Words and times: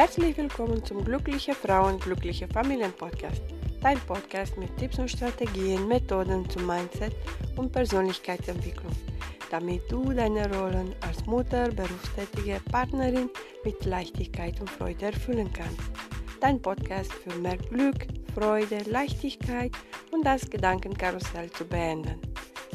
Herzlich 0.00 0.34
willkommen 0.38 0.82
zum 0.82 1.04
Glückliche 1.04 1.54
Frauen, 1.54 2.00
Glückliche 2.00 2.48
Familien 2.48 2.90
Podcast. 2.90 3.42
Dein 3.82 4.00
Podcast 4.00 4.56
mit 4.56 4.74
Tipps 4.78 4.98
und 4.98 5.10
Strategien, 5.10 5.86
Methoden 5.88 6.48
zum 6.48 6.66
Mindset 6.66 7.14
und 7.56 7.70
Persönlichkeitsentwicklung, 7.70 8.92
damit 9.50 9.82
du 9.92 10.10
deine 10.10 10.50
Rollen 10.56 10.94
als 11.06 11.26
Mutter, 11.26 11.68
berufstätige 11.68 12.62
Partnerin 12.72 13.28
mit 13.62 13.84
Leichtigkeit 13.84 14.58
und 14.58 14.70
Freude 14.70 15.04
erfüllen 15.04 15.52
kannst. 15.52 15.90
Dein 16.40 16.62
Podcast 16.62 17.12
für 17.12 17.38
mehr 17.38 17.58
Glück, 17.58 18.06
Freude, 18.34 18.78
Leichtigkeit 18.86 19.72
und 20.12 20.24
das 20.24 20.48
Gedankenkarussell 20.48 21.50
zu 21.50 21.66
beenden. 21.66 22.29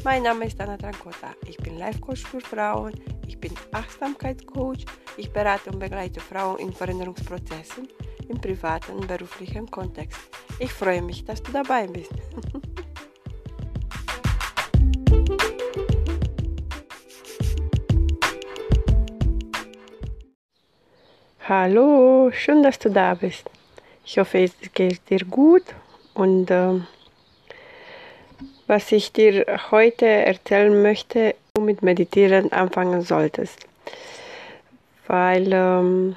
Mein 0.05 0.21
Name 0.21 0.45
ist 0.45 0.61
Anna 0.61 0.77
Trancota. 0.77 1.33
Ich 1.47 1.57
bin 1.57 1.79
Life 1.79 1.99
Coach 1.99 2.21
für 2.21 2.39
Frauen. 2.39 2.93
Ich 3.25 3.39
bin 3.39 3.51
Achtsamkeitscoach. 3.71 4.85
Ich 5.17 5.33
berate 5.33 5.71
und 5.71 5.79
begleite 5.79 6.19
Frauen 6.19 6.59
in 6.59 6.71
Veränderungsprozessen 6.71 7.87
im 8.29 8.39
privaten 8.39 8.91
und 8.91 9.07
beruflichen 9.07 9.65
Kontext. 9.71 10.19
Ich 10.59 10.71
freue 10.71 11.01
mich, 11.01 11.25
dass 11.25 11.41
du 11.41 11.51
dabei 11.51 11.87
bist. 11.87 12.11
Hallo, 21.49 22.29
schön, 22.31 22.61
dass 22.61 22.77
du 22.77 22.91
da 22.91 23.15
bist. 23.15 23.49
Ich 24.05 24.19
hoffe, 24.19 24.43
es 24.43 24.53
geht 24.71 25.09
dir 25.09 25.25
gut 25.25 25.63
und 26.13 26.51
äh, 26.51 26.79
was 28.67 28.91
ich 28.91 29.11
dir 29.11 29.45
heute 29.71 30.05
erzählen 30.05 30.81
möchte, 30.81 31.35
du 31.53 31.61
mit 31.61 31.81
Meditieren 31.81 32.51
anfangen 32.51 33.01
solltest. 33.01 33.59
Weil 35.07 35.51
ähm, 35.53 36.15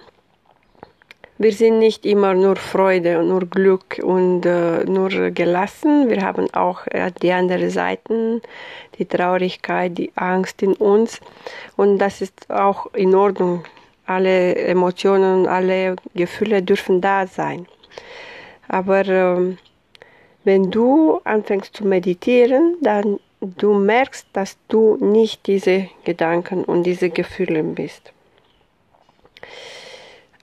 wir 1.41 1.53
sind 1.53 1.79
nicht 1.79 2.05
immer 2.05 2.35
nur 2.35 2.57
Freude 2.57 3.21
und 3.21 3.29
nur 3.29 3.47
Glück 3.47 4.01
und 4.03 4.45
äh, 4.45 4.85
nur 4.85 5.31
gelassen. 5.31 6.09
Wir 6.09 6.23
haben 6.23 6.53
auch 6.53 6.87
äh, 6.89 7.13
die 7.23 7.31
andere 7.31 7.71
Seiten, 7.71 8.43
die 8.99 9.05
Traurigkeit, 9.05 9.97
die 9.97 10.11
Angst 10.17 10.63
in 10.63 10.73
uns. 10.73 11.21
Und 11.77 11.99
das 11.99 12.23
ist 12.23 12.51
auch 12.51 12.93
in 12.95 13.15
Ordnung. 13.15 13.63
Alle 14.07 14.57
Emotionen, 14.57 15.47
alle 15.47 15.95
Gefühle 16.15 16.63
dürfen 16.63 17.01
da 17.01 17.27
sein. 17.27 17.67
Aber 18.67 19.07
ähm, 19.07 19.59
wenn 20.45 20.71
du 20.71 21.21
anfängst 21.25 21.77
zu 21.77 21.87
meditieren, 21.87 22.77
dann 22.81 23.19
du 23.41 23.75
merkst, 23.75 24.27
dass 24.33 24.57
du 24.69 24.97
nicht 24.97 25.47
diese 25.47 25.89
Gedanken 26.05 26.65
und 26.65 26.85
diese 26.85 27.11
Gefühle 27.11 27.63
bist. 27.63 28.13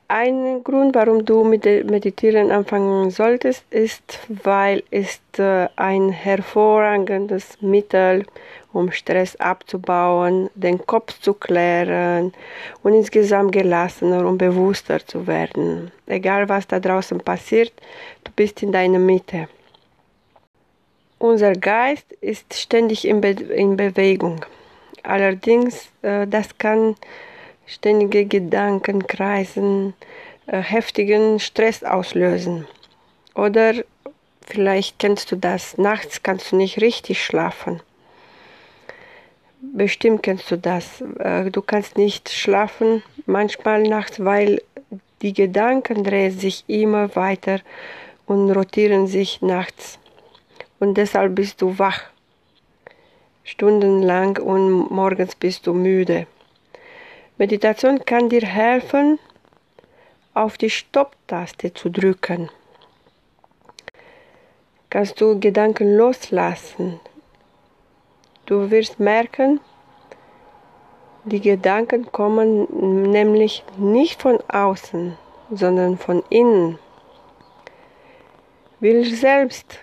Ein 0.07 0.63
Grund, 0.63 0.93
warum 0.93 1.25
du 1.25 1.43
mit 1.43 1.65
Meditieren 1.65 2.51
anfangen 2.51 3.09
solltest, 3.09 3.65
ist, 3.71 4.19
weil 4.27 4.83
es 4.91 5.19
äh, 5.39 5.67
ein 5.77 6.09
hervorragendes 6.09 7.59
Mittel, 7.59 8.23
um 8.71 8.91
Stress 8.91 9.35
abzubauen, 9.37 10.51
den 10.53 10.85
Kopf 10.85 11.19
zu 11.21 11.33
klären 11.33 12.33
und 12.83 12.93
insgesamt 12.93 13.51
gelassener 13.51 14.27
und 14.27 14.37
bewusster 14.37 15.03
zu 15.03 15.25
werden. 15.25 15.91
Egal 16.05 16.47
was 16.49 16.67
da 16.67 16.79
draußen 16.79 17.19
passiert, 17.21 17.73
du 18.23 18.31
bist 18.35 18.61
in 18.61 18.71
deiner 18.71 18.99
Mitte. 18.99 19.47
Unser 21.17 21.53
Geist 21.53 22.11
ist 22.19 22.53
ständig 22.53 23.07
in, 23.07 23.21
Be 23.21 23.29
in 23.29 23.77
Bewegung. 23.77 24.45
Allerdings, 25.03 25.89
äh, 26.01 26.27
das 26.27 26.57
kann 26.57 26.95
ständige 27.65 28.25
Gedanken 28.25 29.07
kreisen, 29.07 29.93
äh, 30.47 30.57
heftigen 30.57 31.39
Stress 31.39 31.83
auslösen. 31.83 32.67
Oder 33.33 33.75
vielleicht 34.41 34.99
kennst 34.99 35.31
du 35.31 35.37
das, 35.37 35.77
nachts 35.77 36.21
kannst 36.21 36.51
du 36.51 36.57
nicht 36.57 36.81
richtig 36.81 37.23
schlafen. 37.23 37.79
Bestimmt 39.61 40.21
kennst 40.21 40.51
du 40.51 40.57
das. 40.57 41.01
Äh, 41.19 41.49
du 41.49 41.61
kannst 41.61 41.97
nicht 41.97 42.29
schlafen, 42.29 43.03
manchmal 43.25 43.83
nachts, 43.83 44.23
weil 44.23 44.61
die 45.21 45.33
Gedanken 45.33 46.03
drehen 46.03 46.37
sich 46.37 46.65
immer 46.67 47.15
weiter 47.15 47.61
und 48.25 48.51
rotieren 48.51 49.07
sich 49.07 49.41
nachts 49.41 49.97
und 50.79 50.95
deshalb 50.95 51.35
bist 51.35 51.61
du 51.61 51.77
wach. 51.79 52.01
Stundenlang 53.43 54.37
und 54.37 54.89
morgens 54.91 55.35
bist 55.35 55.67
du 55.67 55.73
müde. 55.73 56.27
Meditation 57.37 58.03
kann 58.05 58.29
dir 58.29 58.45
helfen, 58.45 59.19
auf 60.33 60.57
die 60.57 60.69
Stopptaste 60.69 61.73
zu 61.73 61.89
drücken. 61.89 62.49
Kannst 64.89 65.19
du 65.21 65.39
Gedanken 65.39 65.95
loslassen. 65.95 66.99
Du 68.45 68.69
wirst 68.71 68.99
merken, 68.99 69.59
die 71.23 71.41
Gedanken 71.41 72.11
kommen 72.11 73.11
nämlich 73.11 73.63
nicht 73.77 74.21
von 74.21 74.39
außen, 74.47 75.17
sondern 75.51 75.97
von 75.97 76.23
innen. 76.29 76.77
Wir 78.79 79.03
selbst 79.05 79.79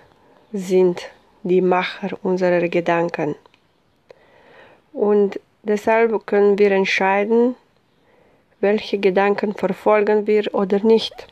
sind 0.52 1.02
die 1.42 1.60
Macher 1.60 2.18
unserer 2.22 2.68
Gedanken. 2.68 3.34
Und 4.92 5.40
deshalb 5.62 6.26
können 6.26 6.58
wir 6.58 6.70
entscheiden, 6.72 7.56
welche 8.60 8.98
Gedanken 8.98 9.54
verfolgen 9.54 10.26
wir 10.26 10.54
oder 10.54 10.80
nicht. 10.80 11.28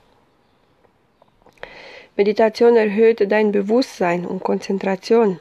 Meditation 2.17 2.77
erhöht 2.77 3.31
dein 3.31 3.53
Bewusstsein 3.53 4.27
und 4.27 4.43
Konzentration. 4.43 5.39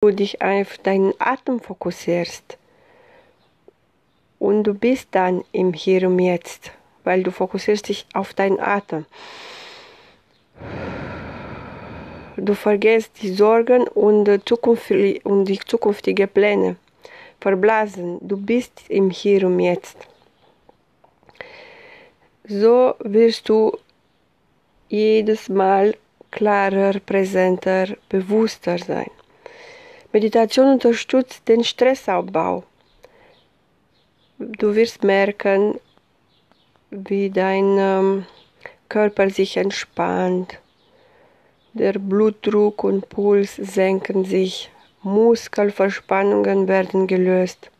Du 0.00 0.10
dich 0.10 0.42
auf 0.42 0.78
deinen 0.78 1.12
Atem 1.18 1.60
fokussierst 1.60 2.56
und 4.38 4.64
du 4.64 4.74
bist 4.74 5.08
dann 5.12 5.44
im 5.52 5.72
Hier 5.72 6.08
und 6.08 6.18
Jetzt, 6.18 6.72
weil 7.04 7.22
du 7.22 7.30
fokussierst 7.30 7.88
dich 7.88 8.06
auf 8.14 8.34
deinen 8.34 8.60
Atem 8.60 9.06
du 12.40 12.54
vergisst 12.54 13.22
die 13.22 13.32
Sorgen 13.32 13.86
und, 13.88 14.28
und 14.28 15.44
die 15.44 15.60
zukünftigen 15.60 16.28
Pläne. 16.28 16.76
Verblasen, 17.40 18.18
du 18.20 18.36
bist 18.36 18.82
im 18.88 19.10
Hier 19.10 19.46
und 19.46 19.60
Jetzt. 19.60 19.96
So 22.44 22.94
wirst 23.00 23.48
du 23.48 23.76
jedes 24.88 25.48
Mal 25.48 25.94
klarer, 26.30 26.98
präsenter, 27.00 27.96
bewusster 28.08 28.78
sein. 28.78 29.10
Meditation 30.12 30.72
unterstützt 30.72 31.46
den 31.46 31.62
Stressabbau. 31.62 32.64
Du 34.38 34.74
wirst 34.74 35.04
merken, 35.04 35.78
wie 36.90 37.28
dein 37.28 37.76
ähm, 37.78 38.26
Körper 38.88 39.28
sich 39.28 39.56
entspannt, 39.56 40.58
der 41.78 41.94
Blutdruck 41.94 42.84
und 42.84 43.08
Puls 43.08 43.56
senken 43.56 44.24
sich, 44.24 44.70
Muskelverspannungen 45.02 46.68
werden 46.68 47.06
gelöst, 47.06 47.70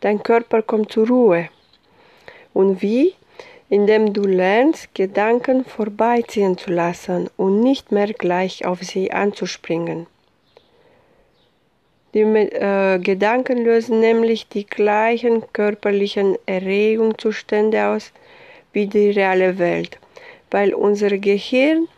dein 0.00 0.22
Körper 0.22 0.62
kommt 0.62 0.90
zur 0.90 1.06
Ruhe. 1.06 1.48
Und 2.52 2.82
wie? 2.82 3.14
Indem 3.68 4.12
du 4.12 4.22
lernst, 4.22 4.94
Gedanken 4.94 5.64
vorbeiziehen 5.64 6.58
zu 6.58 6.70
lassen 6.70 7.30
und 7.36 7.60
nicht 7.60 7.92
mehr 7.92 8.12
gleich 8.12 8.66
auf 8.66 8.82
sie 8.82 9.12
anzuspringen. 9.12 10.06
Die 12.14 12.20
äh, 12.20 12.98
Gedanken 12.98 13.64
lösen 13.64 14.00
nämlich 14.00 14.48
die 14.48 14.66
gleichen 14.66 15.44
körperlichen 15.54 16.36
Erregungszustände 16.44 17.86
aus 17.86 18.12
wie 18.74 18.86
die 18.86 19.10
reale 19.10 19.58
Welt, 19.58 19.98
weil 20.50 20.74
unser 20.74 21.16
Gehirn 21.16 21.88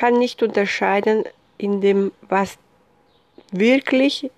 kann 0.00 0.14
nicht 0.14 0.42
unterscheiden 0.42 1.24
in 1.58 1.82
dem, 1.82 2.10
was 2.22 2.56
wirklich 3.52 4.30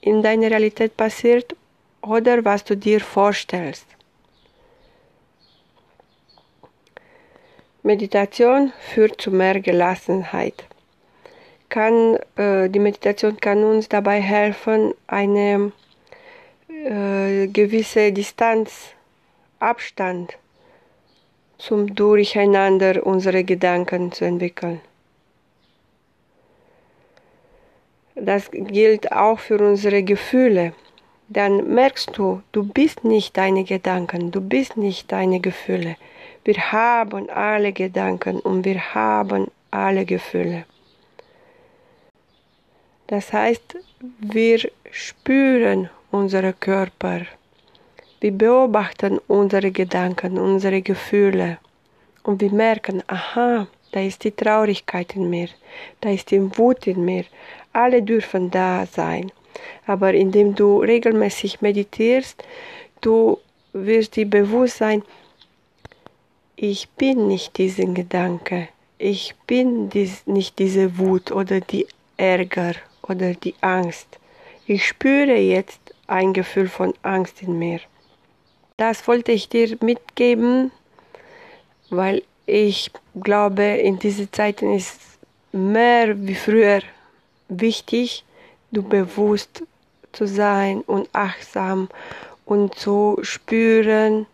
in 0.00 0.22
deiner 0.22 0.50
Realität 0.50 0.96
passiert 0.96 1.54
oder 2.00 2.42
was 2.42 2.64
du 2.64 2.74
dir 2.74 3.00
vorstellst. 3.00 3.86
Meditation 7.82 8.72
führt 8.78 9.20
zu 9.20 9.30
mehr 9.30 9.60
Gelassenheit. 9.60 10.64
Kann, 11.68 12.16
äh, 12.36 12.70
die 12.70 12.78
Meditation 12.78 13.36
kann 13.36 13.62
uns 13.62 13.90
dabei 13.90 14.22
helfen, 14.22 14.94
eine 15.06 15.72
äh, 16.68 17.46
gewisse 17.46 18.10
Distanz, 18.10 18.94
Abstand 19.58 20.38
zum 21.58 21.94
Durcheinander 21.94 23.06
unserer 23.06 23.42
Gedanken 23.42 24.12
zu 24.12 24.24
entwickeln. 24.24 24.80
Das 28.22 28.50
gilt 28.50 29.12
auch 29.12 29.38
für 29.38 29.58
unsere 29.58 30.02
Gefühle. 30.02 30.74
Dann 31.28 31.72
merkst 31.74 32.10
du, 32.18 32.42
du 32.52 32.64
bist 32.64 33.04
nicht 33.04 33.36
deine 33.36 33.64
Gedanken, 33.64 34.30
du 34.30 34.40
bist 34.40 34.76
nicht 34.76 35.10
deine 35.10 35.40
Gefühle. 35.40 35.96
Wir 36.44 36.72
haben 36.72 37.30
alle 37.30 37.72
Gedanken 37.72 38.40
und 38.40 38.64
wir 38.64 38.94
haben 38.94 39.46
alle 39.70 40.04
Gefühle. 40.04 40.64
Das 43.06 43.32
heißt, 43.32 43.76
wir 44.20 44.58
spüren 44.90 45.88
unsere 46.10 46.52
Körper. 46.52 47.22
Wir 48.20 48.32
beobachten 48.32 49.18
unsere 49.28 49.70
Gedanken, 49.70 50.38
unsere 50.38 50.82
Gefühle 50.82 51.58
und 52.22 52.40
wir 52.40 52.52
merken, 52.52 53.02
aha, 53.06 53.66
da 53.92 54.00
ist 54.00 54.22
die 54.24 54.30
Traurigkeit 54.30 55.16
in 55.16 55.30
mir, 55.30 55.48
da 56.00 56.10
ist 56.10 56.30
die 56.30 56.58
Wut 56.58 56.86
in 56.86 57.04
mir. 57.04 57.24
Alle 57.72 58.02
dürfen 58.02 58.50
da 58.50 58.86
sein. 58.86 59.30
Aber 59.86 60.14
indem 60.14 60.54
du 60.54 60.80
regelmäßig 60.80 61.60
meditierst, 61.60 62.42
du 63.00 63.38
wirst 63.72 64.16
dir 64.16 64.26
bewusst 64.26 64.78
sein, 64.78 65.02
ich 66.56 66.88
bin 66.90 67.26
nicht 67.26 67.56
diesen 67.56 67.94
Gedanke, 67.94 68.68
ich 68.98 69.34
bin 69.46 69.88
dies, 69.88 70.26
nicht 70.26 70.58
diese 70.58 70.98
Wut 70.98 71.32
oder 71.32 71.60
die 71.60 71.86
Ärger 72.16 72.74
oder 73.02 73.32
die 73.32 73.54
Angst. 73.62 74.18
Ich 74.66 74.86
spüre 74.86 75.36
jetzt 75.36 75.80
ein 76.06 76.32
Gefühl 76.32 76.68
von 76.68 76.92
Angst 77.02 77.42
in 77.42 77.58
mir. 77.58 77.80
Das 78.76 79.08
wollte 79.08 79.32
ich 79.32 79.48
dir 79.48 79.76
mitgeben, 79.80 80.70
weil 81.88 82.22
ich 82.46 82.90
glaube, 83.20 83.62
in 83.62 83.98
diesen 83.98 84.32
Zeiten 84.32 84.74
ist 84.74 85.00
mehr 85.52 86.14
wie 86.26 86.34
früher 86.34 86.80
wichtig, 87.50 88.24
du 88.70 88.82
bewusst 88.82 89.62
zu 90.12 90.26
sein 90.26 90.80
und 90.82 91.08
achtsam 91.12 91.88
und 92.44 92.74
zu 92.74 93.18
spüren, 93.22 94.26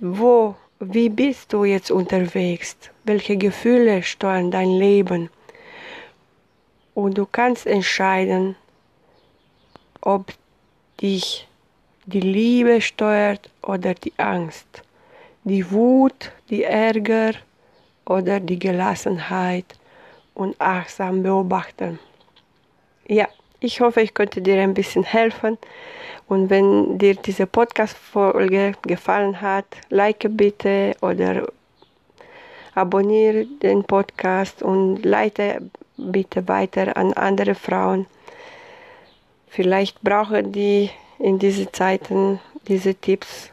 wo, 0.00 0.56
wie 0.80 1.08
bist 1.08 1.52
du 1.52 1.64
jetzt 1.64 1.90
unterwegs, 1.90 2.76
welche 3.04 3.36
Gefühle 3.36 4.02
steuern 4.02 4.50
dein 4.50 4.70
Leben. 4.70 5.30
Und 6.94 7.16
du 7.16 7.26
kannst 7.26 7.66
entscheiden, 7.66 8.56
ob 10.00 10.32
dich 11.00 11.46
die 12.06 12.20
Liebe 12.20 12.80
steuert 12.80 13.48
oder 13.62 13.94
die 13.94 14.12
Angst, 14.16 14.82
die 15.44 15.70
Wut, 15.70 16.32
die 16.50 16.64
Ärger 16.64 17.34
oder 18.04 18.40
die 18.40 18.58
Gelassenheit 18.58 19.64
und 20.34 20.60
achtsam 20.60 21.22
beobachten. 21.22 21.98
Ja, 23.06 23.28
ich 23.60 23.80
hoffe, 23.80 24.00
ich 24.00 24.14
konnte 24.14 24.42
dir 24.42 24.60
ein 24.60 24.74
bisschen 24.74 25.04
helfen. 25.04 25.58
Und 26.28 26.50
wenn 26.50 26.98
dir 26.98 27.14
diese 27.14 27.46
Podcast-Folge 27.46 28.72
gefallen 28.82 29.40
hat, 29.40 29.66
like 29.90 30.26
bitte 30.30 30.94
oder 31.00 31.46
abonniere 32.74 33.46
den 33.62 33.84
Podcast 33.84 34.62
und 34.62 35.04
leite 35.04 35.62
bitte 35.96 36.48
weiter 36.48 36.96
an 36.96 37.12
andere 37.12 37.54
Frauen. 37.54 38.06
Vielleicht 39.48 40.00
brauchen 40.00 40.52
die 40.52 40.90
in 41.18 41.38
diesen 41.38 41.72
Zeiten 41.72 42.40
diese 42.66 42.94
Tipps 42.94 43.50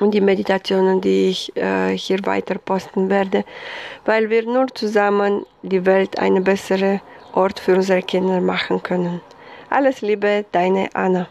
und 0.00 0.12
die 0.14 0.20
Meditationen, 0.20 1.00
die 1.00 1.28
ich 1.28 1.56
äh, 1.56 1.96
hier 1.96 2.18
weiter 2.24 2.56
posten 2.58 3.08
werde, 3.10 3.44
weil 4.04 4.30
wir 4.30 4.44
nur 4.44 4.66
zusammen 4.74 5.44
die 5.62 5.84
Welt 5.84 6.18
eine 6.18 6.40
bessere 6.40 7.00
Ort 7.32 7.60
für 7.60 7.74
unsere 7.76 8.02
Kinder 8.02 8.40
machen 8.40 8.82
können. 8.82 9.20
Alles 9.70 10.02
Liebe, 10.02 10.44
deine 10.52 10.88
Anna. 10.94 11.28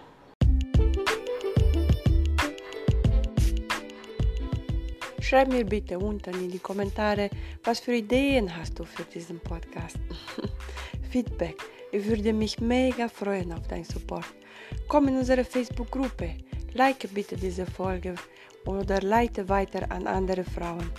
Schreib 5.32 5.48
mir 5.48 5.64
bitte 5.64 5.98
unten 5.98 6.34
in 6.34 6.52
die 6.52 6.60
Kommentare, 6.60 7.30
was 7.64 7.80
für 7.80 7.94
Ideen 7.94 8.54
hast 8.54 8.78
du 8.78 8.84
für 8.84 9.04
diesen 9.04 9.40
Podcast. 9.40 9.98
Feedback. 11.10 11.56
Ich 11.94 12.06
würde 12.06 12.34
mich 12.34 12.60
mega 12.60 13.08
freuen 13.08 13.54
auf 13.54 13.68
deinen 13.68 13.86
Support. 13.86 14.26
Komm 14.88 15.08
in 15.08 15.18
unsere 15.18 15.44
Facebook-Gruppe. 15.44 16.36
Like 16.74 17.08
bitte 17.14 17.36
diese 17.38 17.66
Folge 17.66 18.16
oder 18.66 19.02
leite 19.02 19.48
weiter 19.50 19.92
an 19.92 20.08
andere 20.08 20.44
Frauen. 20.44 20.92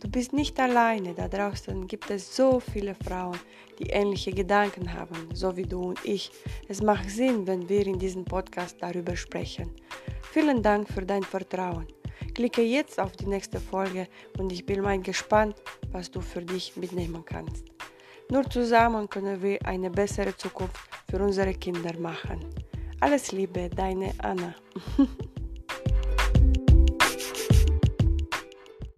Du 0.00 0.08
bist 0.08 0.32
nicht 0.32 0.58
alleine, 0.58 1.14
da 1.14 1.28
draußen 1.28 1.86
gibt 1.86 2.10
es 2.10 2.34
so 2.34 2.58
viele 2.58 2.94
Frauen, 2.94 3.38
die 3.78 3.90
ähnliche 3.90 4.32
Gedanken 4.32 4.90
haben, 4.92 5.28
so 5.34 5.54
wie 5.56 5.66
du 5.66 5.90
und 5.90 5.98
ich. 6.04 6.30
Es 6.68 6.82
macht 6.82 7.10
Sinn, 7.10 7.46
wenn 7.46 7.68
wir 7.68 7.86
in 7.86 7.98
diesem 7.98 8.24
Podcast 8.24 8.76
darüber 8.80 9.14
sprechen. 9.14 9.70
Vielen 10.32 10.62
Dank 10.62 10.88
für 10.88 11.04
dein 11.04 11.22
Vertrauen. 11.22 11.86
Klicke 12.34 12.62
jetzt 12.62 12.98
auf 12.98 13.12
die 13.12 13.26
nächste 13.26 13.60
Folge 13.60 14.06
und 14.38 14.50
ich 14.52 14.64
bin 14.64 14.80
mal 14.80 14.98
gespannt, 15.00 15.56
was 15.92 16.10
du 16.10 16.20
für 16.20 16.42
dich 16.42 16.76
mitnehmen 16.76 17.22
kannst. 17.24 17.66
Nur 18.30 18.48
zusammen 18.48 19.08
können 19.08 19.42
wir 19.42 19.58
eine 19.66 19.90
bessere 19.90 20.34
Zukunft 20.36 20.78
für 21.10 21.18
unsere 21.22 21.52
Kinder 21.52 21.98
machen. 21.98 22.46
Alles 23.00 23.32
Liebe, 23.32 23.68
deine 23.68 24.12
Anna. 24.18 24.54